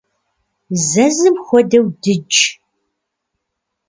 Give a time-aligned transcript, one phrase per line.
[0.89, 2.39] Зэзым хуэдэу дыдж.